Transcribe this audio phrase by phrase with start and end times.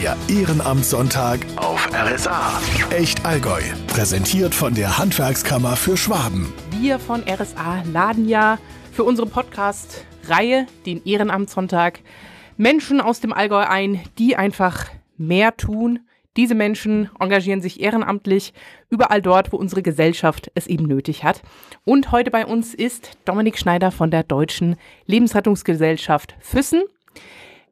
[0.00, 2.60] Der Ehrenamtssonntag auf RSA.
[2.90, 3.60] Echt Allgäu.
[3.88, 6.52] Präsentiert von der Handwerkskammer für Schwaben.
[6.78, 8.58] Wir von RSA laden ja
[8.92, 12.00] für unsere Podcast-Reihe, den Ehrenamtssonntag,
[12.56, 14.86] Menschen aus dem Allgäu ein, die einfach
[15.16, 15.98] mehr tun.
[16.36, 18.52] Diese Menschen engagieren sich ehrenamtlich
[18.90, 21.42] überall dort, wo unsere Gesellschaft es eben nötig hat.
[21.84, 24.76] Und heute bei uns ist Dominik Schneider von der Deutschen
[25.06, 26.82] Lebensrettungsgesellschaft Füssen.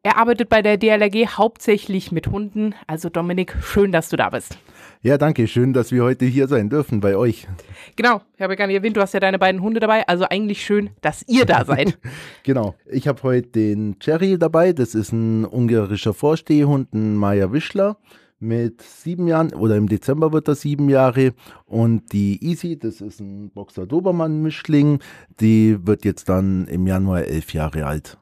[0.06, 2.76] Er arbeitet bei der DLRG hauptsächlich mit Hunden.
[2.86, 4.56] Also Dominik, schön, dass du da bist.
[5.02, 5.48] Ja, danke.
[5.48, 7.48] Schön, dass wir heute hier sein dürfen bei euch.
[7.96, 10.06] Genau, ich habe ja gar nicht erwähnt, du hast ja deine beiden Hunde dabei.
[10.06, 11.98] Also eigentlich schön, dass ihr da seid.
[12.44, 12.76] genau.
[12.88, 14.72] Ich habe heute den Cherry dabei.
[14.72, 17.96] Das ist ein ungarischer Vorstehhund, ein Maya Wischler
[18.38, 21.32] mit sieben Jahren oder im Dezember wird er sieben Jahre
[21.64, 25.00] und die Easy, das ist ein Boxer Dobermann Mischling,
[25.40, 28.18] die wird jetzt dann im Januar elf Jahre alt.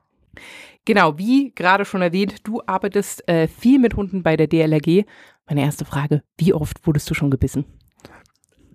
[0.84, 5.04] Genau, wie gerade schon erwähnt, du arbeitest äh, viel mit Hunden bei der DLRG.
[5.46, 7.64] Meine erste Frage, wie oft wurdest du schon gebissen?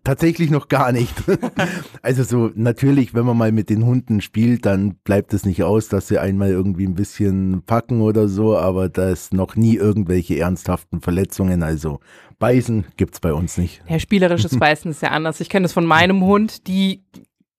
[0.03, 1.13] Tatsächlich noch gar nicht.
[2.01, 5.89] also so natürlich, wenn man mal mit den Hunden spielt, dann bleibt es nicht aus,
[5.89, 10.39] dass sie einmal irgendwie ein bisschen packen oder so, aber da ist noch nie irgendwelche
[10.39, 11.63] ernsthaften Verletzungen.
[11.63, 11.99] Also
[12.39, 13.83] beißen gibt es bei uns nicht.
[13.87, 15.41] Ja, spielerisches Beißen ist ja anders.
[15.41, 17.03] Ich kenne das von meinem Hund, die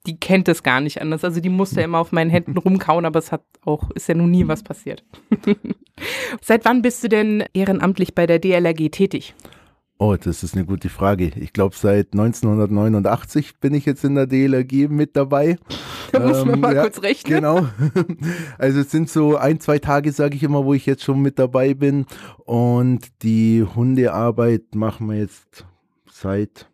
[0.07, 1.25] die kennt es gar nicht anders.
[1.25, 4.31] Also die musste immer auf meinen Händen rumkauen, aber es hat auch, ist ja nun
[4.31, 5.05] nie was passiert.
[6.43, 9.35] Seit wann bist du denn ehrenamtlich bei der DLRG tätig?
[10.03, 11.31] Oh, das ist eine gute Frage.
[11.37, 15.59] Ich glaube, seit 1989 bin ich jetzt in der DLRG mit dabei.
[16.11, 17.35] Da muss man ähm, mal ja, kurz rechnen.
[17.35, 17.69] Genau.
[18.57, 21.39] Also es sind so ein, zwei Tage, sage ich immer, wo ich jetzt schon mit
[21.39, 22.07] dabei bin.
[22.47, 25.67] Und die Hundearbeit machen wir jetzt
[26.11, 26.71] seit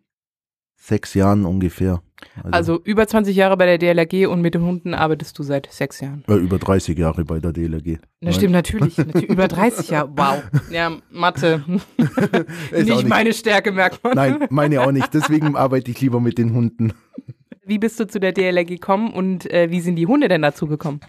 [0.77, 2.01] sechs Jahren ungefähr.
[2.35, 5.71] Also, also, über 20 Jahre bei der DLRG und mit den Hunden arbeitest du seit
[5.71, 6.23] sechs Jahren.
[6.27, 7.99] Über 30 Jahre bei der DLRG.
[8.21, 9.29] Das stimmt natürlich, natürlich.
[9.29, 10.09] Über 30 Jahre.
[10.15, 10.43] Wow.
[10.71, 11.63] Ja, Mathe.
[12.71, 14.15] nicht, nicht meine Stärke, merkt man.
[14.15, 15.13] Nein, meine auch nicht.
[15.13, 16.93] Deswegen arbeite ich lieber mit den Hunden.
[17.65, 20.67] Wie bist du zu der DLRG gekommen und äh, wie sind die Hunde denn dazu
[20.67, 21.01] gekommen?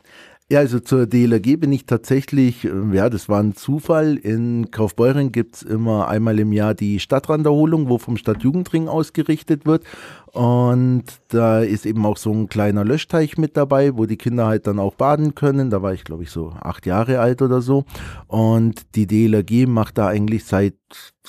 [0.50, 4.16] Ja, also zur DLRG bin ich tatsächlich, äh, ja, das war ein Zufall.
[4.16, 9.84] In Kaufbeuren gibt's immer einmal im Jahr die Stadtranderholung, wo vom Stadtjugendring ausgerichtet wird.
[10.32, 14.66] Und da ist eben auch so ein kleiner Löschteich mit dabei, wo die Kinder halt
[14.66, 15.70] dann auch baden können.
[15.70, 17.84] Da war ich, glaube ich, so acht Jahre alt oder so.
[18.26, 20.74] Und die DLRG macht da eigentlich seit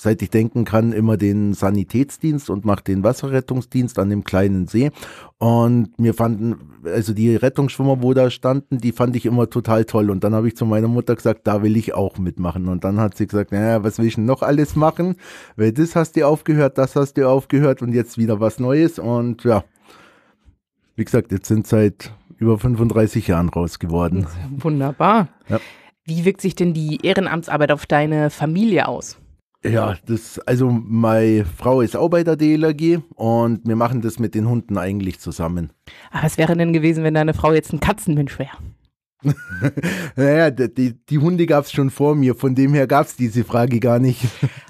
[0.01, 4.91] seit ich denken kann, immer den Sanitätsdienst und macht den Wasserrettungsdienst an dem kleinen See.
[5.37, 10.09] Und mir fanden, also die Rettungsschwimmer, wo da standen, die fand ich immer total toll.
[10.09, 12.67] Und dann habe ich zu meiner Mutter gesagt, da will ich auch mitmachen.
[12.67, 15.15] Und dann hat sie gesagt, naja, was will ich denn noch alles machen?
[15.55, 18.88] Weil das hast du aufgehört, das hast du aufgehört und jetzt wieder was Neues.
[18.97, 19.63] Und ja,
[20.95, 24.25] wie gesagt, jetzt sind seit über 35 Jahren raus geworden.
[24.57, 25.27] Wunderbar.
[25.47, 25.59] Ja.
[26.05, 29.17] Wie wirkt sich denn die Ehrenamtsarbeit auf deine Familie aus?
[29.63, 34.33] Ja, das, also meine Frau ist auch bei der DLRG und wir machen das mit
[34.33, 35.71] den Hunden eigentlich zusammen.
[36.11, 38.57] Aber was wäre denn gewesen, wenn deine Frau jetzt ein Katzenmensch wäre?
[40.15, 43.43] Naja, die, die Hunde gab es schon vor mir, von dem her gab es diese
[43.43, 44.21] Frage gar nicht.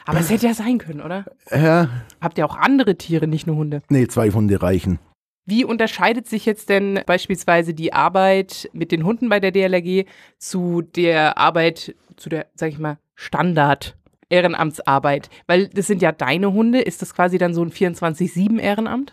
[0.06, 1.26] Aber es hätte ja sein können, oder?
[1.52, 1.90] Ja.
[2.20, 3.82] Habt ihr auch andere Tiere, nicht nur Hunde?
[3.90, 5.00] Nee, zwei Hunde reichen.
[5.46, 10.06] Wie unterscheidet sich jetzt denn beispielsweise die Arbeit mit den Hunden bei der DLRG
[10.38, 13.98] zu der Arbeit, zu der, sag ich mal, Standard
[14.30, 15.30] Ehrenamtsarbeit?
[15.48, 16.82] Weil das sind ja deine Hunde.
[16.82, 19.12] Ist das quasi dann so ein 24-7 Ehrenamt?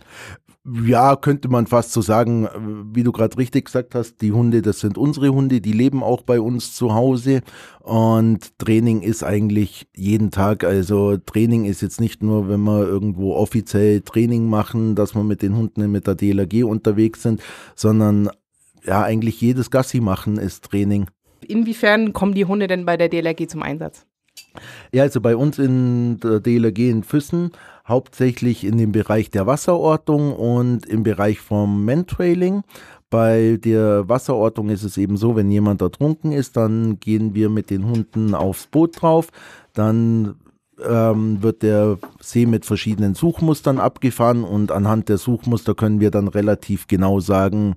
[0.84, 2.49] Ja, könnte man fast so sagen,
[2.93, 6.22] wie du gerade richtig gesagt hast, die Hunde, das sind unsere Hunde, die leben auch
[6.22, 7.43] bei uns zu Hause
[7.81, 13.34] und Training ist eigentlich jeden Tag, also Training ist jetzt nicht nur, wenn wir irgendwo
[13.34, 17.41] offiziell Training machen, dass wir mit den Hunden mit der DLRG unterwegs sind,
[17.76, 18.28] sondern
[18.84, 21.06] ja, eigentlich jedes Gassi machen ist Training.
[21.47, 24.05] Inwiefern kommen die Hunde denn bei der DLRG zum Einsatz?
[24.93, 27.53] Ja, also bei uns in der DLRG in Füssen
[27.89, 32.63] hauptsächlich in dem Bereich der Wasserortung und im Bereich vom Mantrailing.
[33.09, 37.71] Bei der Wasserortung ist es eben so, wenn jemand ertrunken ist, dann gehen wir mit
[37.71, 39.29] den Hunden aufs Boot drauf.
[39.73, 40.35] Dann
[40.85, 46.29] ähm, wird der See mit verschiedenen Suchmustern abgefahren und anhand der Suchmuster können wir dann
[46.29, 47.77] relativ genau sagen,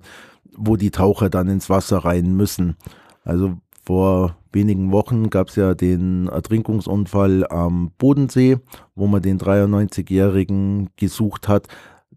[0.56, 2.76] wo die Taucher dann ins Wasser rein müssen.
[3.24, 3.54] Also
[3.90, 8.58] vor wenigen Wochen gab es ja den Ertrinkungsunfall am Bodensee,
[8.94, 11.66] wo man den 93-Jährigen gesucht hat.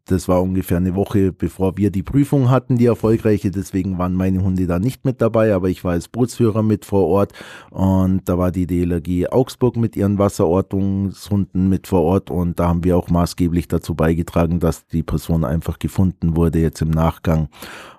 [0.06, 3.50] Das war ungefähr eine Woche, bevor wir die Prüfung hatten, die erfolgreiche.
[3.50, 7.08] Deswegen waren meine Hunde da nicht mit dabei, aber ich war als Bootsführer mit vor
[7.08, 7.34] Ort.
[7.72, 12.30] Und da war die DLRG Augsburg mit ihren Wasserortungshunden mit vor Ort.
[12.30, 16.84] Und da haben wir auch maßgeblich dazu beigetragen, dass die Person einfach gefunden wurde jetzt
[16.84, 17.48] im Nachgang.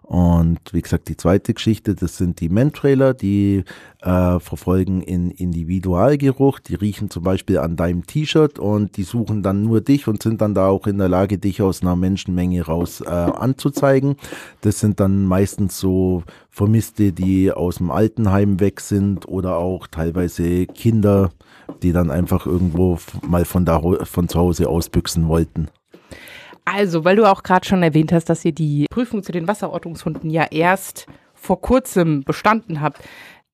[0.05, 3.65] Und wie gesagt, die zweite Geschichte, das sind die Mentrailer, die
[4.03, 6.59] äh, verfolgen in Individualgeruch.
[6.59, 10.43] Die riechen zum Beispiel an deinem T-Shirt und die suchen dann nur dich und sind
[10.43, 14.17] dann da auch in der Lage, dich aus einer Menschenmenge raus äh, anzuzeigen.
[14.61, 20.67] Das sind dann meistens so Vermisste, die aus dem Altenheim weg sind oder auch teilweise
[20.67, 21.31] Kinder,
[21.83, 25.69] die dann einfach irgendwo mal von, da, von zu Hause ausbüchsen wollten.
[26.65, 30.31] Also, weil du auch gerade schon erwähnt hast, dass ihr die Prüfung zu den Wasserortungshunden
[30.31, 33.03] ja erst vor kurzem bestanden habt.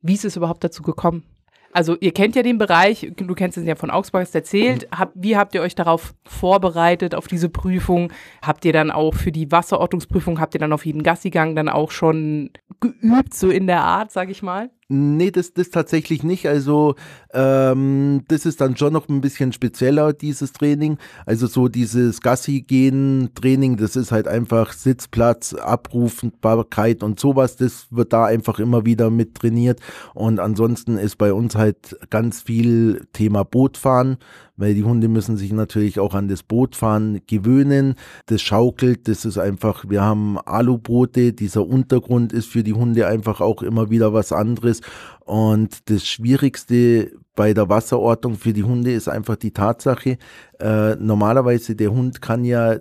[0.01, 1.25] Wie ist es überhaupt dazu gekommen?
[1.73, 4.89] Also ihr kennt ja den Bereich, du kennst es ja von Augsburg erzählt.
[4.91, 8.13] Hab, wie habt ihr euch darauf vorbereitet, auf diese Prüfung?
[8.43, 11.93] Habt ihr dann auch für die Wasserortungsprüfung, habt ihr dann auf jeden Gassigang dann auch
[11.93, 14.71] schon geübt, so in der Art, sag ich mal?
[14.93, 16.49] Nee, das, das tatsächlich nicht.
[16.49, 16.97] Also
[17.33, 20.99] ähm, das ist dann schon noch ein bisschen spezieller, dieses Training.
[21.27, 27.55] Also so dieses Gassi-Gehen-Training, das ist halt einfach Sitzplatz, Abrufbarkeit und sowas.
[27.55, 29.79] Das wird da einfach immer wieder mit trainiert.
[30.13, 34.19] Und ansonsten ist bei uns halt ganz viel Thema Bootfahren
[34.61, 37.95] weil die Hunde müssen sich natürlich auch an das Bootfahren gewöhnen.
[38.27, 43.41] Das schaukelt, das ist einfach, wir haben Aluboote, dieser Untergrund ist für die Hunde einfach
[43.41, 44.83] auch immer wieder was anderes.
[45.25, 50.19] Und das Schwierigste bei der Wasserortung für die Hunde ist einfach die Tatsache,
[50.61, 52.77] äh, normalerweise der Hund kann ja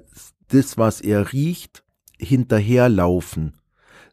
[0.50, 1.84] das, was er riecht,
[2.18, 3.54] hinterherlaufen.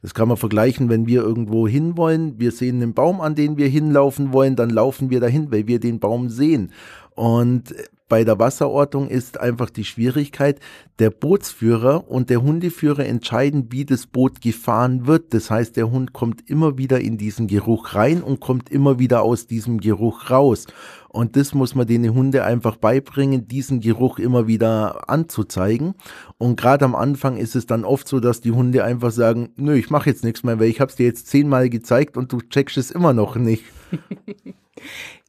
[0.02, 2.38] Das kann man vergleichen, wenn wir irgendwo hinwollen.
[2.38, 5.80] Wir sehen einen Baum, an den wir hinlaufen wollen, dann laufen wir dahin, weil wir
[5.80, 6.70] den Baum sehen.
[7.16, 7.74] Und
[8.08, 10.60] bei der Wasserortung ist einfach die Schwierigkeit,
[11.00, 15.34] der Bootsführer und der Hundeführer entscheiden, wie das Boot gefahren wird.
[15.34, 19.22] Das heißt, der Hund kommt immer wieder in diesen Geruch rein und kommt immer wieder
[19.22, 20.66] aus diesem Geruch raus.
[21.08, 25.94] Und das muss man den Hunde einfach beibringen, diesen Geruch immer wieder anzuzeigen.
[26.38, 29.74] Und gerade am Anfang ist es dann oft so, dass die Hunde einfach sagen, nö,
[29.74, 32.40] ich mache jetzt nichts mehr, weil ich habe es dir jetzt zehnmal gezeigt und du
[32.40, 33.64] checkst es immer noch nicht.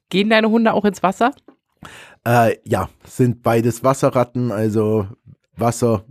[0.10, 1.32] Gehen deine Hunde auch ins Wasser?
[2.26, 5.08] Äh, ja, sind beides Wasserratten, also
[5.56, 6.04] Wasser,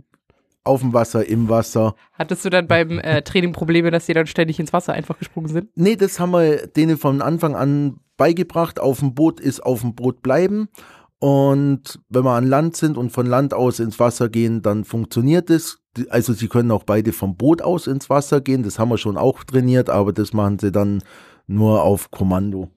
[0.63, 1.95] auf dem Wasser, im Wasser.
[2.13, 5.49] Hattest du dann beim äh, Training Probleme, dass die dann ständig ins Wasser einfach gesprungen
[5.49, 5.69] sind?
[5.75, 8.79] Nee, das haben wir denen von Anfang an beigebracht.
[8.79, 10.69] Auf dem Boot ist auf dem Boot bleiben.
[11.19, 15.49] Und wenn wir an Land sind und von Land aus ins Wasser gehen, dann funktioniert
[15.49, 15.79] es.
[16.09, 18.61] Also sie können auch beide vom Boot aus ins Wasser gehen.
[18.61, 21.01] Das haben wir schon auch trainiert, aber das machen sie dann
[21.47, 22.69] nur auf Kommando.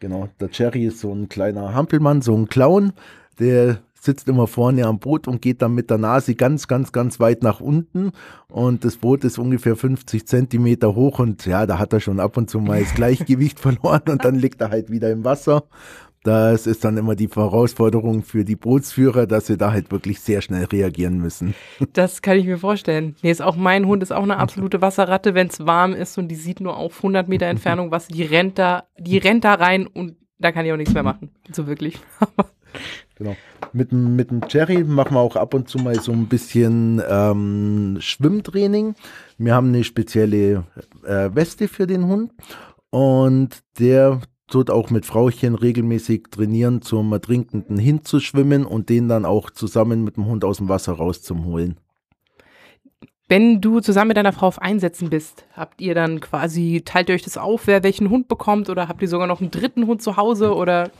[0.00, 2.94] Genau, der Cherry ist so ein kleiner Hampelmann, so ein Clown,
[3.38, 7.20] der sitzt immer vorne am Boot und geht dann mit der Nase ganz, ganz, ganz
[7.20, 8.12] weit nach unten.
[8.48, 12.38] Und das Boot ist ungefähr 50 Zentimeter hoch und ja, da hat er schon ab
[12.38, 15.64] und zu mal das Gleichgewicht verloren und dann liegt er halt wieder im Wasser.
[16.22, 20.42] Das ist dann immer die Herausforderung für die Bootsführer, dass sie da halt wirklich sehr
[20.42, 21.54] schnell reagieren müssen.
[21.94, 23.16] Das kann ich mir vorstellen.
[23.22, 26.28] Nee, ist auch mein Hund ist auch eine absolute Wasserratte, wenn es warm ist und
[26.28, 29.86] die sieht nur auf 100 Meter Entfernung was, die rennt da, die rennt da rein
[29.86, 31.30] und da kann ich auch nichts mehr machen.
[31.52, 31.98] So wirklich.
[33.16, 33.36] genau.
[33.72, 37.96] Mit, mit dem Cherry machen wir auch ab und zu mal so ein bisschen ähm,
[38.00, 38.94] Schwimmtraining.
[39.38, 40.64] Wir haben eine spezielle
[41.04, 42.32] äh, Weste für den Hund
[42.90, 44.20] und der
[44.50, 50.16] tut auch mit Frauchen regelmäßig trainieren, zum Ertrinkenden hinzuschwimmen und den dann auch zusammen mit
[50.16, 51.76] dem Hund aus dem Wasser rauszuholen.
[53.28, 57.14] Wenn du zusammen mit deiner Frau auf Einsätzen bist, habt ihr dann quasi, teilt ihr
[57.14, 60.02] euch das auf, wer welchen Hund bekommt oder habt ihr sogar noch einen dritten Hund
[60.02, 60.90] zu Hause oder?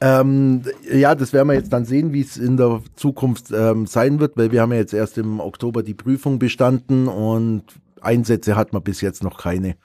[0.00, 4.20] Ähm, ja, das werden wir jetzt dann sehen, wie es in der Zukunft ähm, sein
[4.20, 7.64] wird, weil wir haben ja jetzt erst im Oktober die Prüfung bestanden und
[8.00, 9.76] Einsätze hat man bis jetzt noch keine.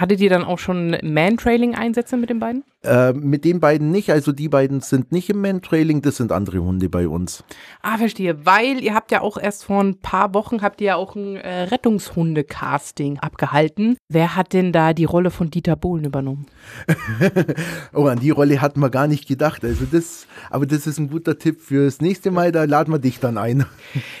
[0.00, 2.62] Hattet ihr dann auch schon Man-Trailing-Einsätze mit den beiden?
[2.88, 4.10] Äh, mit den beiden nicht.
[4.10, 7.44] Also die beiden sind nicht im Man-Trailing, das sind andere Hunde bei uns.
[7.82, 8.46] Ah, verstehe.
[8.46, 11.36] Weil ihr habt ja auch erst vor ein paar Wochen habt ihr ja auch ein
[11.36, 13.96] äh, Rettungshunde-Casting abgehalten.
[14.08, 16.46] Wer hat denn da die Rolle von Dieter Bohlen übernommen?
[17.92, 19.64] oh, an die Rolle hatten wir gar nicht gedacht.
[19.64, 23.20] Also das, aber das ist ein guter Tipp fürs nächste Mal, da laden wir dich
[23.20, 23.66] dann ein.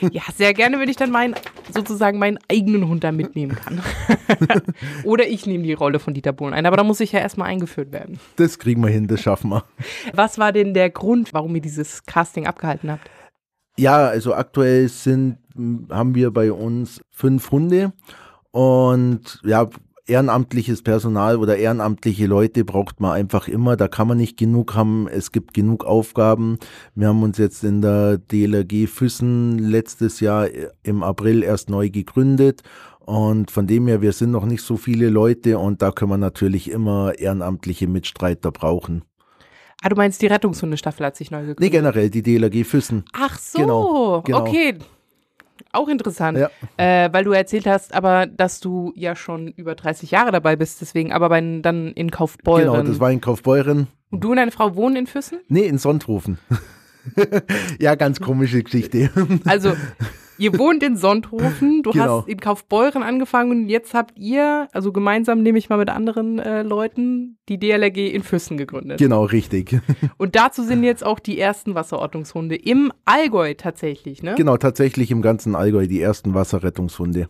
[0.12, 1.34] ja, sehr gerne würde ich dann meinen,
[1.72, 3.80] sozusagen meinen eigenen Hund da mitnehmen kann.
[5.04, 7.48] Oder ich nehme die Rolle von Dieter Bohlen ein, aber da muss ich ja erstmal
[7.48, 8.18] eingeführt werden.
[8.36, 9.64] Das kriegen wir hin, das schaffen wir.
[10.12, 13.10] Was war denn der Grund, warum ihr dieses Casting abgehalten habt?
[13.76, 15.38] Ja, also aktuell sind,
[15.90, 17.92] haben wir bei uns fünf Hunde
[18.50, 19.68] und ja,
[20.08, 23.76] ehrenamtliches Personal oder ehrenamtliche Leute braucht man einfach immer.
[23.76, 25.06] Da kann man nicht genug haben.
[25.06, 26.58] Es gibt genug Aufgaben.
[26.94, 30.48] Wir haben uns jetzt in der DLRG Füssen letztes Jahr
[30.82, 32.62] im April erst neu gegründet
[33.08, 36.18] und von dem her, wir sind noch nicht so viele Leute und da können wir
[36.18, 39.02] natürlich immer ehrenamtliche Mitstreiter brauchen.
[39.80, 41.60] Ah, du meinst, die Rettungshundestaffel hat sich neu gegründet?
[41.60, 43.06] Nee, generell, die DLRG Füssen.
[43.14, 44.40] Ach so, genau, genau.
[44.42, 44.74] okay.
[45.72, 46.50] auch interessant, ja.
[46.76, 50.82] äh, weil du erzählt hast, aber dass du ja schon über 30 Jahre dabei bist,
[50.82, 52.72] deswegen aber bei, dann in Kaufbeuren.
[52.72, 53.86] Genau, das war in Kaufbeuren.
[54.10, 55.38] Und du und deine Frau wohnen in Füssen?
[55.48, 56.38] Nee, in Sonthofen.
[57.80, 59.10] ja, ganz komische Geschichte.
[59.46, 59.72] Also,
[60.38, 62.20] ihr wohnt in Sonthofen, du genau.
[62.20, 66.38] hast in Kaufbeuren angefangen und jetzt habt ihr, also gemeinsam nehme ich mal mit anderen
[66.38, 68.98] äh, Leuten, die DLRG in Füssen gegründet.
[68.98, 69.80] Genau, richtig.
[70.16, 74.34] Und dazu sind jetzt auch die ersten Wasserordnungshunde im Allgäu tatsächlich, ne?
[74.36, 77.28] Genau, tatsächlich im ganzen Allgäu die ersten Wasserrettungshunde.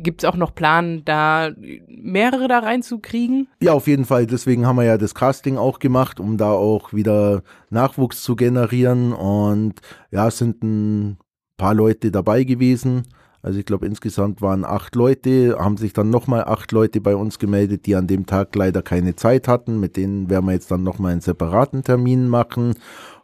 [0.00, 1.50] Gibt es auch noch Plan, da
[1.88, 3.48] mehrere da reinzukriegen?
[3.60, 4.26] Ja, auf jeden Fall.
[4.26, 9.12] Deswegen haben wir ja das Casting auch gemacht, um da auch wieder Nachwuchs zu generieren.
[9.12, 9.74] Und
[10.12, 11.18] ja, es sind ein
[11.58, 13.02] paar Leute dabei gewesen.
[13.42, 17.38] Also ich glaube, insgesamt waren acht Leute, haben sich dann nochmal acht Leute bei uns
[17.38, 19.78] gemeldet, die an dem Tag leider keine Zeit hatten.
[19.78, 22.74] Mit denen werden wir jetzt dann nochmal einen separaten Termin machen.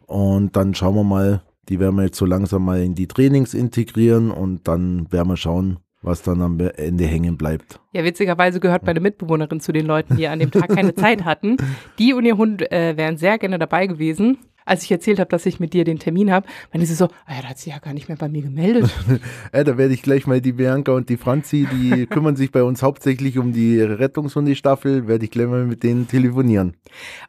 [0.05, 3.53] Und dann schauen wir mal, die werden wir jetzt so langsam mal in die Trainings
[3.53, 7.79] integrieren und dann werden wir schauen, was dann am Ende hängen bleibt.
[7.91, 11.57] Ja, witzigerweise gehört meine Mitbewohnerin zu den Leuten, die an dem Tag keine Zeit hatten.
[11.97, 15.45] Die und ihr Hund äh, wären sehr gerne dabei gewesen als ich erzählt habe, dass
[15.45, 17.77] ich mit dir den Termin habe, meinte sie so, ah ja, da hat sie ja
[17.77, 18.89] gar nicht mehr bei mir gemeldet.
[19.53, 22.63] ja, da werde ich gleich mal die Bianca und die Franzi, die kümmern sich bei
[22.63, 26.75] uns hauptsächlich um die Rettungshundestaffel, werde ich gleich mal mit denen telefonieren.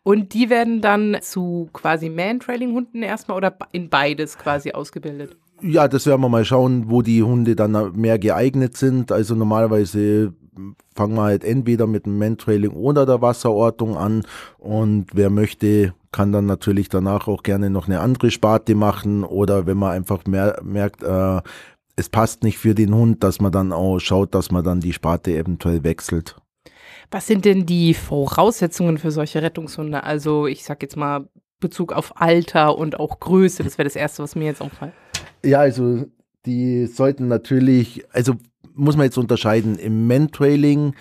[0.03, 5.37] Und die werden dann zu quasi Man-Trailing-Hunden erstmal oder in beides quasi ausgebildet?
[5.63, 9.11] Ja, das werden wir mal schauen, wo die Hunde dann mehr geeignet sind.
[9.11, 10.35] Also normalerweise
[10.95, 14.25] fangen wir halt entweder mit dem Mentrailing oder der Wasserortung an
[14.59, 19.67] und wer möchte, kann dann natürlich danach auch gerne noch eine andere Sparte machen oder
[19.67, 21.43] wenn man einfach mehr, merkt, äh,
[21.95, 24.95] es passt nicht für den Hund, dass man dann auch schaut, dass man dann die
[24.95, 26.37] Sparte eventuell wechselt.
[27.11, 30.05] Was sind denn die Voraussetzungen für solche Rettungshunde?
[30.05, 31.29] Also ich sag jetzt mal
[31.61, 34.95] Bezug auf Alter und auch Größe, das wäre das Erste, was mir jetzt auffällt.
[35.45, 36.07] Ja, also
[36.47, 38.37] die sollten natürlich, also
[38.75, 40.95] muss man jetzt unterscheiden, im Mentrailing,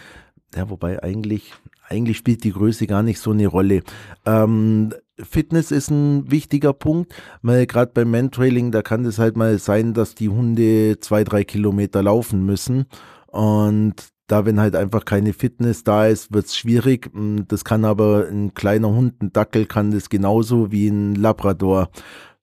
[0.55, 1.53] ja, wobei eigentlich,
[1.87, 3.83] eigentlich spielt die Größe gar nicht so eine Rolle.
[4.25, 9.57] Ähm, Fitness ist ein wichtiger Punkt, weil gerade beim Mentrailing, da kann es halt mal
[9.59, 12.85] sein, dass die Hunde zwei, drei Kilometer laufen müssen
[13.27, 13.93] und
[14.27, 17.11] da, wenn halt einfach keine Fitness da ist, wird es schwierig.
[17.47, 21.89] Das kann aber ein kleiner Hund, ein Dackel kann das genauso wie ein Labrador.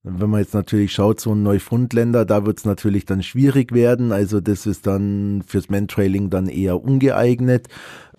[0.04, 4.12] Wenn man jetzt natürlich schaut, so ein Neufundländer, da wird es natürlich dann schwierig werden.
[4.12, 7.68] Also das ist dann fürs Mantrailing dann eher ungeeignet.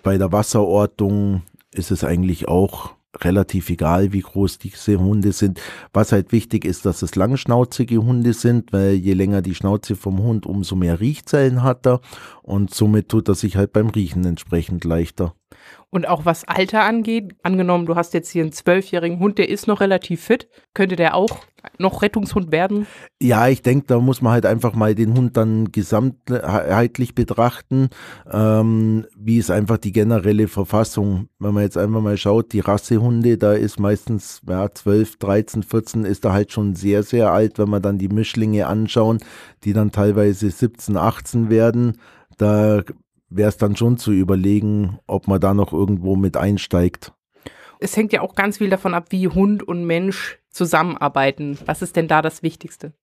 [0.02, 5.62] Bei der Wasserortung ist es eigentlich auch relativ egal, wie groß diese Hunde sind.
[5.94, 10.20] Was halt wichtig ist, dass es langschnauzige Hunde sind, weil je länger die Schnauze vom
[10.20, 12.02] Hund, umso mehr Riechzellen hat er
[12.42, 15.36] und somit tut er sich halt beim Riechen entsprechend leichter.
[15.94, 19.68] Und auch was Alter angeht, angenommen, du hast jetzt hier einen zwölfjährigen Hund, der ist
[19.68, 21.46] noch relativ fit, könnte der auch
[21.78, 22.88] noch Rettungshund werden?
[23.22, 27.90] Ja, ich denke, da muss man halt einfach mal den Hund dann gesamtheitlich betrachten.
[28.32, 31.30] Ähm, wie ist einfach die generelle Verfassung?
[31.38, 36.06] Wenn man jetzt einfach mal schaut, die Rassehunde, da ist meistens ja, 12, 13, 14
[36.06, 37.60] ist da halt schon sehr, sehr alt.
[37.60, 39.20] Wenn man dann die Mischlinge anschauen,
[39.64, 42.00] die dann teilweise 17, 18 werden,
[42.40, 42.82] da
[43.36, 47.14] wäre es dann schon zu überlegen, ob man da noch irgendwo mit einsteigt.
[47.80, 51.58] Es hängt ja auch ganz viel davon ab, wie Hund und Mensch zusammenarbeiten.
[51.66, 52.94] Was ist denn da das Wichtigste?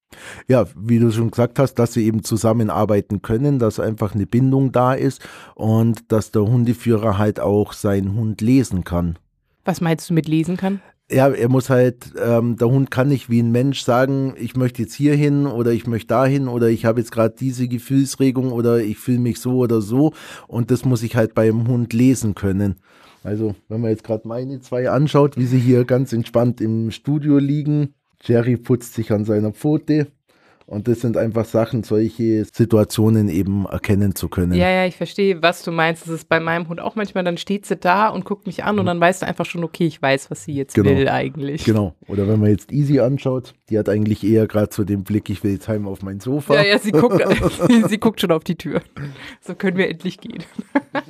[0.49, 4.73] Ja, wie du schon gesagt hast, dass sie eben zusammenarbeiten können, dass einfach eine Bindung
[4.73, 5.21] da ist
[5.55, 9.19] und dass der Hundeführer halt auch seinen Hund lesen kann.
[9.65, 10.81] Was meinst du mit lesen kann?
[11.11, 14.83] Ja, er muss halt, ähm, der Hund kann nicht wie ein Mensch sagen, ich möchte
[14.83, 18.79] jetzt hier hin oder ich möchte dahin oder ich habe jetzt gerade diese Gefühlsregung oder
[18.79, 20.13] ich fühle mich so oder so
[20.47, 22.77] und das muss ich halt beim Hund lesen können.
[23.23, 27.39] Also, wenn man jetzt gerade meine zwei anschaut, wie sie hier ganz entspannt im Studio
[27.39, 30.07] liegen, Jerry putzt sich an seiner Pfote,
[30.71, 34.53] und das sind einfach Sachen, solche Situationen eben erkennen zu können.
[34.55, 36.07] Ja, ja, ich verstehe, was du meinst.
[36.07, 38.79] Das ist bei meinem Hund auch manchmal, dann steht sie da und guckt mich an
[38.79, 40.91] und dann weißt du einfach schon, okay, ich weiß, was sie jetzt genau.
[40.91, 41.65] will eigentlich.
[41.65, 41.97] Genau.
[42.07, 45.43] Oder wenn man jetzt Easy anschaut, die hat eigentlich eher gerade so den Blick, ich
[45.43, 46.55] will jetzt heim auf mein Sofa.
[46.55, 47.21] Ja, ja, sie guckt,
[47.89, 48.81] sie guckt schon auf die Tür.
[49.41, 50.45] So können wir endlich gehen.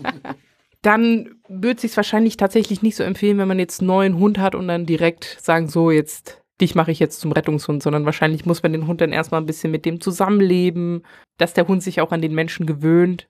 [0.81, 4.39] dann würde es sich wahrscheinlich tatsächlich nicht so empfehlen, wenn man jetzt einen neuen Hund
[4.39, 8.47] hat und dann direkt sagen, so jetzt dich mache ich jetzt zum Rettungshund, sondern wahrscheinlich
[8.47, 11.03] muss man den Hund dann erstmal ein bisschen mit dem zusammenleben,
[11.39, 13.29] dass der Hund sich auch an den Menschen gewöhnt.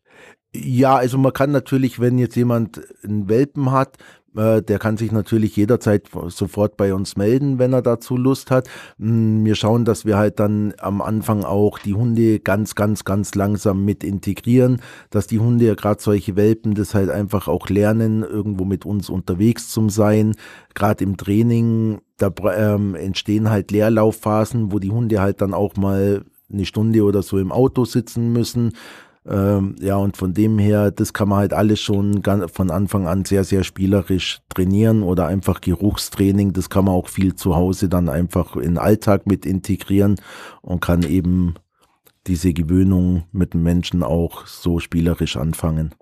[0.52, 3.99] Ja, also man kann natürlich, wenn jetzt jemand einen Welpen hat,
[4.34, 8.68] der kann sich natürlich jederzeit sofort bei uns melden, wenn er dazu Lust hat.
[8.99, 13.34] Mm, wir schauen, dass wir halt dann am Anfang auch die Hunde ganz, ganz, ganz
[13.34, 18.22] langsam mit integrieren, dass die Hunde ja gerade solche Welpen das halt einfach auch lernen,
[18.22, 20.37] irgendwo mit uns unterwegs zu sein.
[20.75, 26.25] Gerade im Training, da ähm, entstehen halt Leerlaufphasen, wo die Hunde halt dann auch mal
[26.52, 28.72] eine Stunde oder so im Auto sitzen müssen.
[29.26, 32.22] Ähm, ja, und von dem her, das kann man halt alles schon
[32.52, 36.52] von Anfang an sehr, sehr spielerisch trainieren oder einfach Geruchstraining.
[36.52, 40.16] Das kann man auch viel zu Hause dann einfach in den Alltag mit integrieren
[40.62, 41.54] und kann eben
[42.26, 45.94] diese Gewöhnung mit dem Menschen auch so spielerisch anfangen.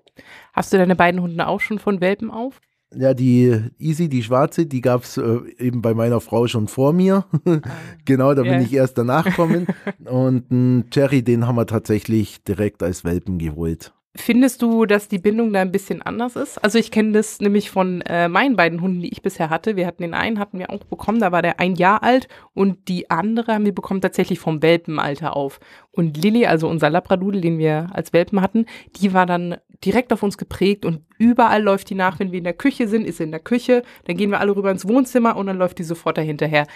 [0.52, 2.60] Hast du deine beiden Hunde auch schon von Welpen auf?
[2.94, 6.92] Ja, die Easy, die schwarze, die gab es äh, eben bei meiner Frau schon vor
[6.94, 7.26] mir.
[8.06, 8.52] genau, da yeah.
[8.52, 9.66] bin ich erst danach gekommen.
[10.04, 13.92] Und einen Cherry, den haben wir tatsächlich direkt als Welpen geholt.
[14.16, 16.58] Findest du, dass die Bindung da ein bisschen anders ist?
[16.64, 19.76] Also ich kenne das nämlich von äh, meinen beiden Hunden, die ich bisher hatte.
[19.76, 22.88] Wir hatten den einen, hatten wir auch bekommen, da war der ein Jahr alt und
[22.88, 25.60] die andere haben wir bekommen tatsächlich vom Welpenalter auf.
[25.90, 30.22] Und Lilly, also unser Labradudel, den wir als Welpen hatten, die war dann direkt auf
[30.22, 33.24] uns geprägt und überall läuft die nach, wenn wir in der Küche sind, ist sie
[33.24, 36.18] in der Küche, dann gehen wir alle rüber ins Wohnzimmer und dann läuft die sofort
[36.18, 36.66] dahinterher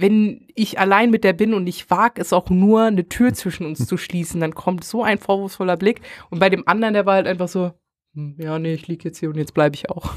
[0.00, 3.66] wenn ich allein mit der bin und ich wage es auch nur, eine Tür zwischen
[3.66, 6.00] uns zu schließen, dann kommt so ein vorwurfsvoller Blick.
[6.30, 7.72] Und bei dem anderen, der war halt einfach so,
[8.14, 10.14] hm, ja, nee, ich liege jetzt hier und jetzt bleibe ich auch.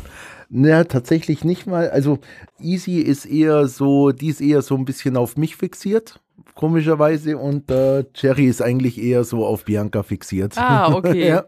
[0.50, 1.90] Naja, tatsächlich nicht mal.
[1.90, 2.20] Also
[2.60, 6.22] Easy ist eher so, die ist eher so ein bisschen auf mich fixiert
[6.56, 7.38] komischerweise.
[7.38, 10.58] Und äh, Cherry ist eigentlich eher so auf Bianca fixiert.
[10.58, 11.28] Ah, okay.
[11.28, 11.46] ja.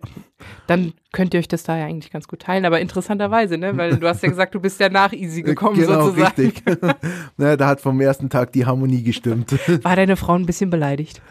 [0.68, 3.76] Dann könnt ihr euch das da ja eigentlich ganz gut teilen, aber interessanterweise, ne?
[3.78, 6.42] Weil du hast ja gesagt, du bist ja nach Easy gekommen, genau, sozusagen.
[6.42, 6.64] Richtig.
[7.38, 9.54] naja, da hat vom ersten Tag die Harmonie gestimmt.
[9.84, 11.22] War deine Frau ein bisschen beleidigt?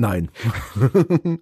[0.00, 0.30] Nein.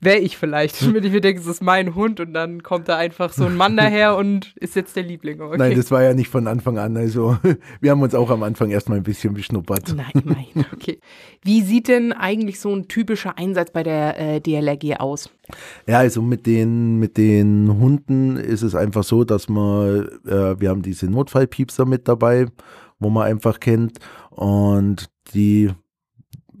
[0.00, 0.82] Wäre ich vielleicht.
[0.94, 3.56] Wenn ich mir denke, es ist mein Hund und dann kommt da einfach so ein
[3.56, 5.42] Mann daher und ist jetzt der Liebling.
[5.42, 5.58] Okay.
[5.58, 6.96] Nein, das war ja nicht von Anfang an.
[6.96, 7.36] Also
[7.82, 9.94] wir haben uns auch am Anfang erstmal ein bisschen beschnuppert.
[9.94, 10.98] Nein, nein, okay.
[11.42, 15.28] Wie sieht denn eigentlich so ein typischer Einsatz bei der äh, DLRG aus?
[15.86, 20.70] Ja, also mit den, mit den Hunden ist es einfach so, dass man, äh, wir
[20.70, 22.46] haben diese Notfallpiepser mit dabei,
[22.98, 23.98] wo man einfach kennt
[24.30, 25.70] und die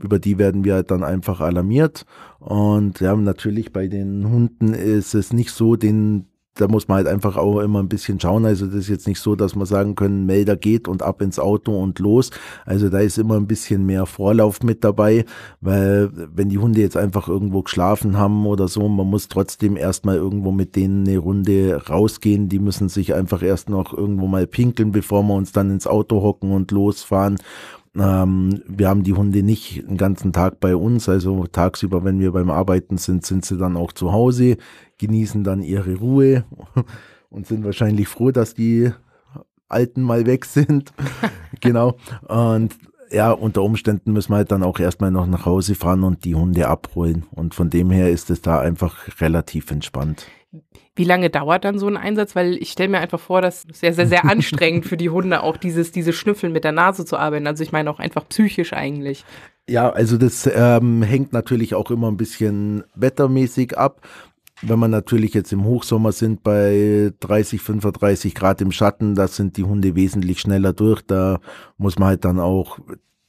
[0.02, 2.04] über die werden wir dann einfach alarmiert.
[2.38, 7.08] Und ja, natürlich bei den Hunden ist es nicht so, den, da muss man halt
[7.08, 8.44] einfach auch immer ein bisschen schauen.
[8.44, 11.38] Also das ist jetzt nicht so, dass man sagen können, Melder geht und ab ins
[11.38, 12.30] Auto und los.
[12.64, 15.24] Also da ist immer ein bisschen mehr Vorlauf mit dabei,
[15.60, 20.16] weil wenn die Hunde jetzt einfach irgendwo geschlafen haben oder so, man muss trotzdem erstmal
[20.16, 22.48] irgendwo mit denen eine Runde rausgehen.
[22.48, 26.22] Die müssen sich einfach erst noch irgendwo mal pinkeln, bevor wir uns dann ins Auto
[26.22, 27.38] hocken und losfahren.
[27.96, 32.32] Ähm, wir haben die Hunde nicht den ganzen Tag bei uns, also tagsüber, wenn wir
[32.32, 34.56] beim Arbeiten sind, sind sie dann auch zu Hause,
[34.98, 36.44] genießen dann ihre Ruhe
[37.30, 38.92] und sind wahrscheinlich froh, dass die
[39.68, 40.92] Alten mal weg sind.
[41.60, 41.96] genau.
[42.26, 42.76] Und
[43.10, 46.34] ja, unter Umständen müssen wir halt dann auch erstmal noch nach Hause fahren und die
[46.34, 47.24] Hunde abholen.
[47.30, 50.26] Und von dem her ist es da einfach relativ entspannt.
[50.98, 52.34] Wie lange dauert dann so ein Einsatz?
[52.34, 55.44] Weil ich stelle mir einfach vor, dass es sehr, sehr, sehr anstrengend für die Hunde
[55.44, 57.46] auch dieses, diese Schnüffeln mit der Nase zu arbeiten.
[57.46, 59.24] Also ich meine auch einfach psychisch eigentlich.
[59.68, 64.00] Ja, also das ähm, hängt natürlich auch immer ein bisschen wettermäßig ab.
[64.60, 69.56] Wenn man natürlich jetzt im Hochsommer sind bei 30, 35 Grad im Schatten, da sind
[69.56, 71.02] die Hunde wesentlich schneller durch.
[71.02, 71.38] Da
[71.76, 72.80] muss man halt dann auch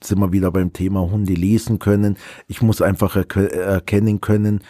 [0.03, 2.17] sind wir wieder beim Thema Hunde lesen können.
[2.47, 4.62] Ich muss einfach erkennen können,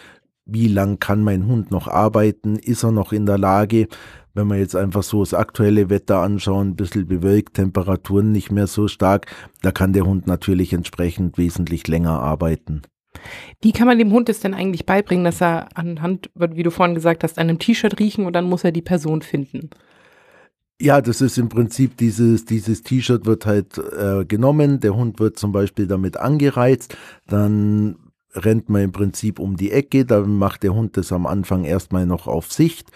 [0.50, 3.88] wie lang kann mein Hund noch arbeiten, ist er noch in der Lage,
[4.34, 8.66] wenn wir jetzt einfach so das aktuelle Wetter anschauen, ein bisschen bewölkt, Temperaturen nicht mehr
[8.66, 9.26] so stark,
[9.62, 12.82] da kann der Hund natürlich entsprechend wesentlich länger arbeiten.
[13.60, 16.94] Wie kann man dem Hund es denn eigentlich beibringen, dass er anhand, wie du vorhin
[16.94, 19.70] gesagt hast, einem T-Shirt riechen und dann muss er die Person finden?
[20.80, 25.38] Ja, das ist im Prinzip dieses, dieses T-Shirt wird halt äh, genommen, der Hund wird
[25.38, 27.96] zum Beispiel damit angereizt, dann
[28.34, 32.06] rennt man im Prinzip um die Ecke, dann macht der Hund das am Anfang erstmal
[32.06, 32.90] noch auf Sicht,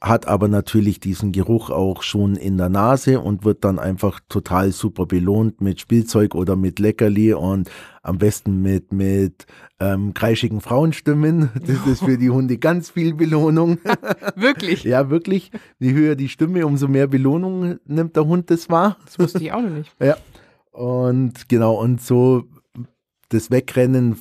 [0.00, 4.70] hat aber natürlich diesen Geruch auch schon in der Nase und wird dann einfach total
[4.70, 7.68] super belohnt mit Spielzeug oder mit Leckerli und
[8.02, 9.46] am besten mit, mit
[9.80, 11.50] ähm, kreischigen Frauenstimmen.
[11.66, 13.78] Das ist für die Hunde ganz viel Belohnung.
[14.36, 14.84] wirklich?
[14.84, 15.50] ja, wirklich.
[15.80, 18.98] Je höher die Stimme, umso mehr Belohnung nimmt der Hund das wahr.
[19.04, 19.94] Das wusste ich auch noch nicht.
[20.00, 20.16] ja.
[20.70, 22.44] Und genau, und so
[23.30, 24.16] das Wegrennen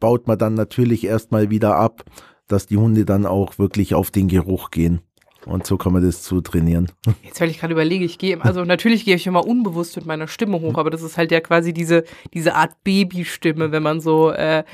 [0.00, 2.04] baut man dann natürlich erstmal wieder ab,
[2.48, 5.00] dass die Hunde dann auch wirklich auf den Geruch gehen.
[5.46, 6.90] Und so kann man das zu trainieren.
[7.22, 10.26] Jetzt, weil ich gerade überlege, ich gehe, also natürlich gehe ich immer unbewusst mit meiner
[10.26, 12.04] Stimme hoch, aber das ist halt ja quasi diese,
[12.34, 14.64] diese Art Babystimme, wenn man so äh,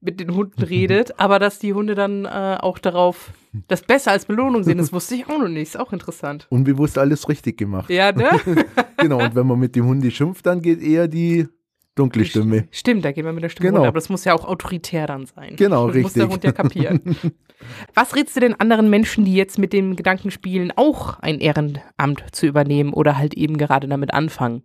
[0.00, 1.18] mit den Hunden redet.
[1.20, 3.32] Aber dass die Hunde dann äh, auch darauf
[3.68, 5.68] das besser als Belohnung sehen, das wusste ich auch noch nicht.
[5.68, 6.46] Ist auch interessant.
[6.50, 7.90] Unbewusst alles richtig gemacht.
[7.90, 8.30] Ja, ne?
[8.98, 11.48] genau, und wenn man mit dem Hund schimpft, dann geht eher die
[11.96, 12.68] dunkle Stimme.
[12.70, 13.78] Stimmt, da geht man mit der Stimme genau.
[13.80, 15.56] runter, aber das muss ja auch autoritär dann sein.
[15.56, 16.02] Genau, das richtig.
[16.02, 17.00] muss der Hund ja kapieren.
[17.94, 22.24] Was rätst du den anderen Menschen, die jetzt mit dem Gedanken spielen, auch ein Ehrenamt
[22.32, 24.62] zu übernehmen oder halt eben gerade damit anfangen?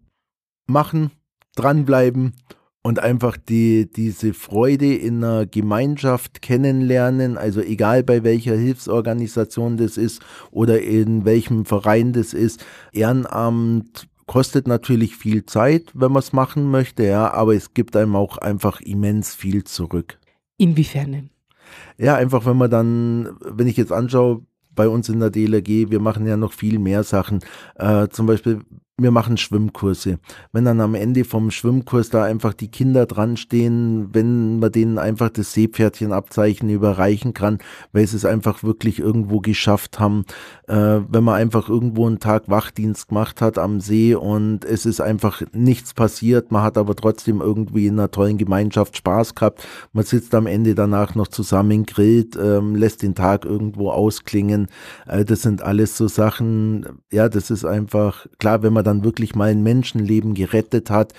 [0.67, 1.12] Machen,
[1.56, 2.34] dranbleiben
[2.84, 9.98] und einfach die, diese Freude in einer Gemeinschaft kennenlernen, also egal bei welcher Hilfsorganisation das
[9.98, 12.65] ist oder in welchem Verein das ist.
[12.91, 18.15] Ehrenamt kostet natürlich viel Zeit, wenn man es machen möchte, ja, aber es gibt einem
[18.15, 20.20] auch einfach immens viel zurück.
[20.56, 21.30] Inwiefern denn?
[21.98, 26.00] Ja, einfach wenn man dann, wenn ich jetzt anschaue, bei uns in der DLRG, wir
[26.00, 27.41] machen ja noch viel mehr Sachen.
[27.76, 28.62] Äh, zum Beispiel
[29.01, 30.19] wir machen Schwimmkurse.
[30.51, 34.97] Wenn dann am Ende vom Schwimmkurs da einfach die Kinder dran stehen, wenn man denen
[34.97, 37.59] einfach das Seepferdchenabzeichen überreichen kann,
[37.93, 40.25] weil sie es einfach wirklich irgendwo geschafft haben,
[40.67, 45.01] äh, wenn man einfach irgendwo einen Tag Wachdienst gemacht hat am See und es ist
[45.01, 50.05] einfach nichts passiert, man hat aber trotzdem irgendwie in einer tollen Gemeinschaft Spaß gehabt, man
[50.05, 54.67] sitzt am Ende danach noch zusammen, grillt, ähm, lässt den Tag irgendwo ausklingen,
[55.07, 59.04] äh, das sind alles so Sachen, ja, das ist einfach, klar, wenn man dann dann
[59.04, 61.13] wirklich mal ein Menschenleben gerettet hat,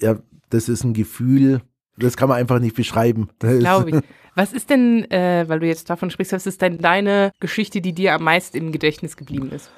[0.00, 0.16] ja,
[0.50, 1.60] das ist ein Gefühl,
[1.96, 3.28] das kann man einfach nicht beschreiben.
[3.38, 3.96] Glaube ich.
[4.34, 7.92] Was ist denn, äh, weil du jetzt davon sprichst, was ist denn deine Geschichte, die
[7.92, 9.70] dir am meisten im Gedächtnis geblieben ist?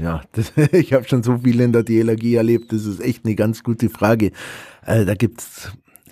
[0.00, 3.34] Ja, das, ich habe schon so viel in der DLRG erlebt, das ist echt eine
[3.34, 4.32] ganz gute Frage.
[4.86, 5.14] Äh, da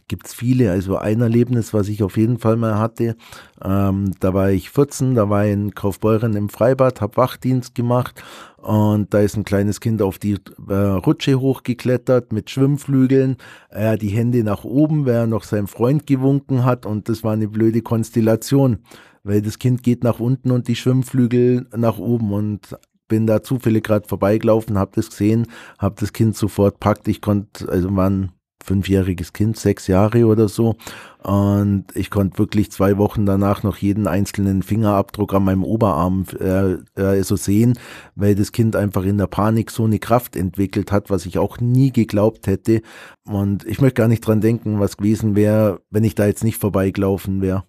[0.08, 0.70] gibt's gibt's viele.
[0.70, 3.16] Also ein Erlebnis, was ich auf jeden Fall mal hatte,
[3.62, 8.22] ähm, da war ich 14, da war ich in Kaufbeuren im Freibad, habe Wachdienst gemacht
[8.56, 10.38] und da ist ein kleines Kind auf die
[10.68, 13.36] äh, Rutsche hochgeklettert mit Schwimmflügeln,
[13.68, 17.32] er hat die Hände nach oben, wer noch seinem Freund gewunken hat und das war
[17.32, 18.78] eine blöde Konstellation,
[19.22, 22.76] weil das Kind geht nach unten und die Schwimmflügel nach oben und
[23.08, 25.46] bin da zufällig gerade vorbeigelaufen, habe das gesehen,
[25.78, 27.06] habe das Kind sofort packt.
[27.06, 28.32] Ich konnte, also man
[28.66, 30.76] fünfjähriges Kind, sechs Jahre oder so.
[31.22, 36.74] Und ich konnte wirklich zwei Wochen danach noch jeden einzelnen Fingerabdruck an meinem Oberarm äh,
[37.00, 37.78] äh, so sehen,
[38.14, 41.58] weil das Kind einfach in der Panik so eine Kraft entwickelt hat, was ich auch
[41.58, 42.82] nie geglaubt hätte.
[43.24, 46.58] Und ich möchte gar nicht dran denken, was gewesen wäre, wenn ich da jetzt nicht
[46.58, 47.64] vorbeigelaufen wäre.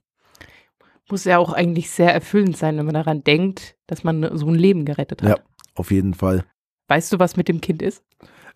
[1.09, 4.55] Muss ja auch eigentlich sehr erfüllend sein, wenn man daran denkt, dass man so ein
[4.55, 5.29] Leben gerettet hat.
[5.29, 5.37] Ja,
[5.73, 6.43] auf jeden Fall.
[6.89, 8.03] Weißt du, was mit dem Kind ist?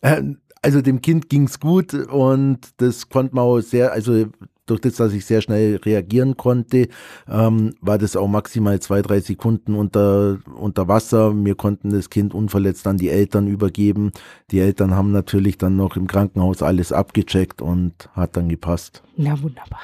[0.01, 0.21] Äh,
[0.61, 4.27] also dem Kind ging's gut und das konnte man auch sehr, also
[4.71, 6.87] durch das, dass ich sehr schnell reagieren konnte,
[7.27, 11.33] ähm, war das auch maximal zwei, drei Sekunden unter, unter Wasser.
[11.35, 14.11] Wir konnten das Kind unverletzt an die Eltern übergeben.
[14.51, 19.03] Die Eltern haben natürlich dann noch im Krankenhaus alles abgecheckt und hat dann gepasst.
[19.17, 19.81] Na wunderbar.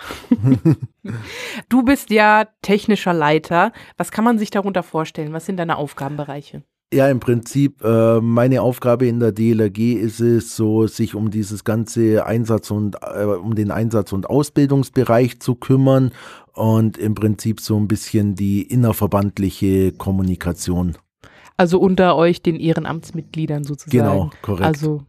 [1.69, 3.73] du bist ja technischer Leiter.
[3.97, 5.33] Was kann man sich darunter vorstellen?
[5.33, 6.63] Was sind deine Aufgabenbereiche?
[6.93, 11.65] Ja, im Prinzip, äh, meine Aufgabe in der DLRG ist es, so sich um dieses
[11.65, 16.11] ganze Einsatz und äh, um den Einsatz- und Ausbildungsbereich zu kümmern
[16.53, 20.97] und im Prinzip so ein bisschen die innerverbandliche Kommunikation.
[21.57, 23.97] Also unter euch den Ehrenamtsmitgliedern sozusagen.
[23.97, 24.65] Genau, korrekt.
[24.65, 25.03] Also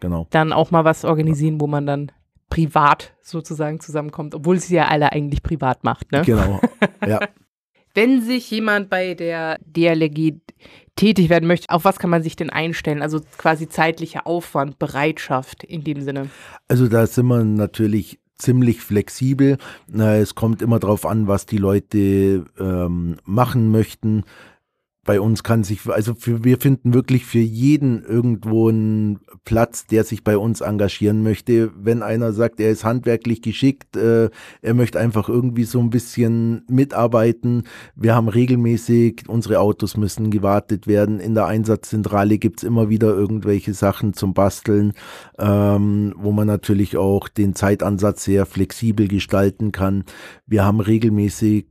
[0.00, 0.26] genau.
[0.30, 2.12] dann auch mal was organisieren, wo man dann
[2.50, 6.22] privat sozusagen zusammenkommt, obwohl sie ja alle eigentlich privat macht, ne?
[6.26, 6.60] Genau,
[7.06, 7.20] ja.
[7.94, 10.40] Wenn sich jemand bei der DLRG
[10.96, 13.02] tätig werden möchte, auf was kann man sich denn einstellen?
[13.02, 16.28] Also quasi zeitlicher Aufwand, Bereitschaft in dem Sinne.
[16.68, 19.58] Also da sind wir natürlich ziemlich flexibel.
[19.92, 24.24] Es kommt immer darauf an, was die Leute ähm, machen möchten
[25.04, 30.04] bei uns kann sich, also für, wir finden wirklich für jeden irgendwo einen Platz, der
[30.04, 31.72] sich bei uns engagieren möchte.
[31.76, 36.64] Wenn einer sagt, er ist handwerklich geschickt, äh, er möchte einfach irgendwie so ein bisschen
[36.68, 37.64] mitarbeiten.
[37.96, 41.18] Wir haben regelmäßig, unsere Autos müssen gewartet werden.
[41.18, 44.92] In der Einsatzzentrale gibt's immer wieder irgendwelche Sachen zum Basteln,
[45.36, 50.04] ähm, wo man natürlich auch den Zeitansatz sehr flexibel gestalten kann.
[50.46, 51.66] Wir haben regelmäßig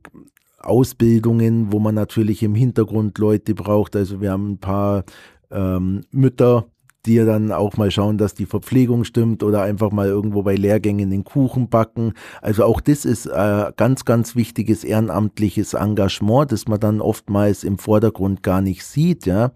[0.64, 3.96] Ausbildungen, wo man natürlich im Hintergrund Leute braucht.
[3.96, 5.04] Also wir haben ein paar
[5.50, 6.66] ähm, Mütter,
[7.06, 11.10] die dann auch mal schauen, dass die Verpflegung stimmt oder einfach mal irgendwo bei Lehrgängen
[11.10, 12.12] den Kuchen backen.
[12.40, 17.78] Also auch das ist äh, ganz, ganz wichtiges ehrenamtliches Engagement, das man dann oftmals im
[17.78, 19.50] Vordergrund gar nicht sieht, ja.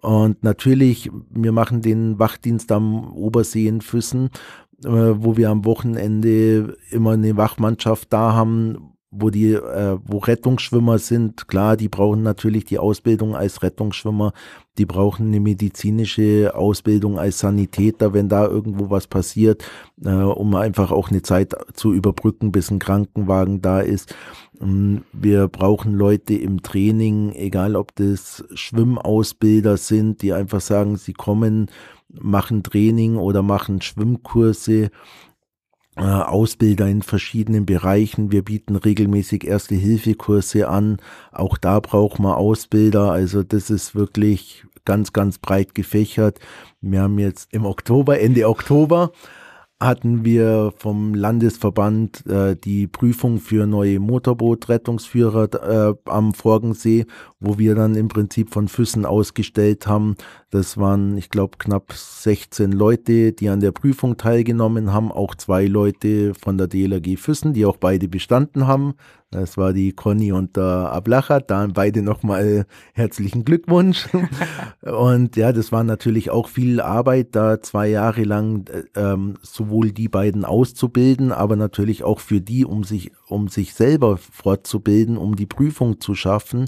[0.00, 4.30] Und natürlich, wir machen den Wachdienst am Obersee in Füssen,
[4.84, 10.98] äh, wo wir am Wochenende immer eine Wachmannschaft da haben, wo die, äh, wo Rettungsschwimmer
[10.98, 14.32] sind, klar, die brauchen natürlich die Ausbildung als Rettungsschwimmer,
[14.78, 19.64] die brauchen eine medizinische Ausbildung als Sanitäter, wenn da irgendwo was passiert,
[20.04, 24.14] äh, um einfach auch eine Zeit zu überbrücken, bis ein Krankenwagen da ist.
[24.60, 31.12] Ähm, wir brauchen Leute im Training, egal ob das Schwimmausbilder sind, die einfach sagen, sie
[31.12, 31.70] kommen,
[32.08, 34.90] machen Training oder machen Schwimmkurse
[36.02, 38.30] Ausbilder in verschiedenen Bereichen.
[38.30, 40.98] Wir bieten regelmäßig Erste-Hilfe-Kurse an.
[41.32, 43.12] Auch da braucht man Ausbilder.
[43.12, 46.38] Also das ist wirklich ganz, ganz breit gefächert.
[46.80, 49.12] Wir haben jetzt im Oktober, Ende Oktober,
[49.78, 57.04] hatten wir vom Landesverband äh, die Prüfung für neue Motorbootrettungsführer äh, am Forgensee,
[57.40, 60.16] wo wir dann im Prinzip von Füssen ausgestellt haben.
[60.50, 65.66] Das waren, ich glaube, knapp 16 Leute, die an der Prüfung teilgenommen haben, auch zwei
[65.66, 68.94] Leute von der DLRG Füssen, die auch beide bestanden haben.
[69.32, 71.40] Das war die Conny und der Ablacher.
[71.40, 74.08] Da beide nochmal herzlichen Glückwunsch.
[74.82, 79.90] und ja, das war natürlich auch viel Arbeit, da zwei Jahre lang äh, ähm, sowohl
[79.90, 85.34] die beiden auszubilden, aber natürlich auch für die, um sich, um sich selber fortzubilden, um
[85.34, 86.66] die Prüfung zu schaffen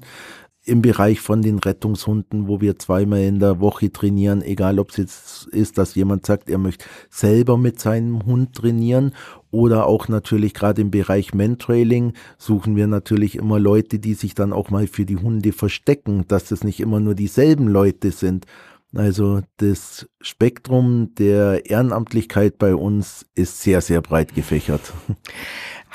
[0.68, 4.96] im Bereich von den Rettungshunden, wo wir zweimal in der Woche trainieren, egal ob es
[4.96, 9.12] jetzt ist, dass jemand sagt, er möchte selber mit seinem Hund trainieren
[9.50, 14.52] oder auch natürlich gerade im Bereich Mentrailing suchen wir natürlich immer Leute, die sich dann
[14.52, 18.46] auch mal für die Hunde verstecken, dass es nicht immer nur dieselben Leute sind.
[18.94, 24.92] Also das Spektrum der Ehrenamtlichkeit bei uns ist sehr, sehr breit gefächert.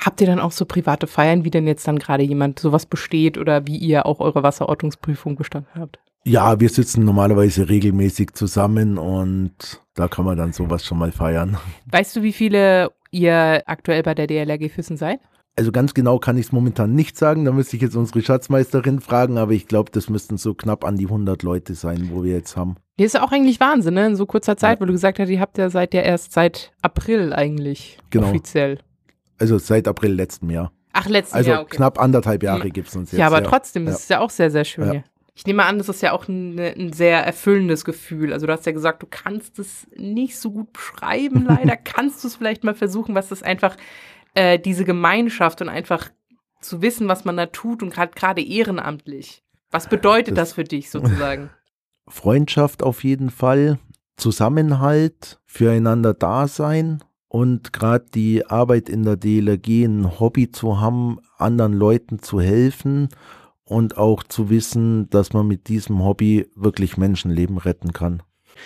[0.04, 3.38] Habt ihr dann auch so private Feiern, wie denn jetzt dann gerade jemand sowas besteht
[3.38, 6.00] oder wie ihr auch eure Wasserortungsprüfung bestanden habt?
[6.26, 11.58] Ja, wir sitzen normalerweise regelmäßig zusammen und da kann man dann sowas schon mal feiern.
[11.86, 15.20] Weißt du, wie viele ihr aktuell bei der DLRG Füssen seid?
[15.56, 19.02] Also ganz genau kann ich es momentan nicht sagen, da müsste ich jetzt unsere Schatzmeisterin
[19.02, 22.32] fragen, aber ich glaube, das müssten so knapp an die 100 Leute sein, wo wir
[22.32, 22.76] jetzt haben.
[22.98, 24.08] Das ist ja auch eigentlich Wahnsinn, ne?
[24.08, 24.82] In so kurzer Zeit, ja.
[24.82, 28.28] wo du gesagt hast, ihr habt ja seit ja erst seit April eigentlich genau.
[28.30, 28.80] offiziell.
[29.38, 30.72] Also seit April letzten Jahr.
[30.94, 31.60] Ach, letzten also Jahr.
[31.60, 31.78] Also okay.
[31.78, 33.20] knapp anderthalb Jahre gibt es uns jetzt.
[33.20, 33.50] Ja, aber ja.
[33.50, 34.00] trotzdem, das ja.
[34.00, 34.94] ist ja auch sehr, sehr schön.
[34.94, 35.04] Ja.
[35.36, 38.34] Ich nehme an, das ist ja auch ein, ein, sehr erfüllendes Gefühl.
[38.34, 41.76] Also du hast ja gesagt, du kannst es nicht so gut beschreiben, leider.
[41.76, 43.76] kannst du es vielleicht mal versuchen, was das einfach,
[44.36, 46.12] äh, diese Gemeinschaft und einfach
[46.62, 49.44] zu wissen, was man da tut und gerade ehrenamtlich.
[49.72, 51.50] Was bedeutet das, das für dich sozusagen?
[52.08, 53.80] Freundschaft auf jeden Fall,
[54.18, 61.18] Zusammenhalt, füreinander da sein und gerade die Arbeit in der DLRG, ein Hobby zu haben,
[61.40, 63.10] anderen Leuten zu helfen
[63.66, 68.22] und auch zu wissen, dass man mit diesem Hobby wirklich Menschenleben retten kann.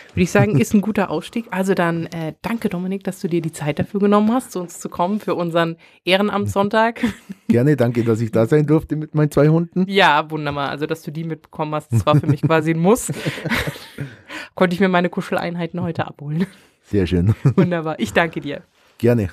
[0.09, 1.45] Würde ich sagen, ist ein guter Ausstieg.
[1.49, 4.81] Also dann äh, danke Dominik, dass du dir die Zeit dafür genommen hast, zu uns
[4.81, 7.05] zu kommen für unseren Ehrenamtssonntag.
[7.47, 9.85] Gerne, danke, dass ich da sein durfte mit meinen zwei Hunden.
[9.87, 10.71] Ja, wunderbar.
[10.71, 13.13] Also, dass du die mitbekommen hast, das war für mich quasi ein Muss.
[14.55, 16.47] Konnte ich mir meine Kuscheleinheiten heute abholen.
[16.89, 17.35] Sehr schön.
[17.55, 17.99] Wunderbar.
[17.99, 18.63] Ich danke dir.
[18.97, 19.29] Gerne.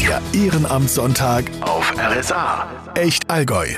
[0.00, 2.68] Der Ehrenamtssonntag auf RSA.
[2.94, 3.68] Echt Allgäu.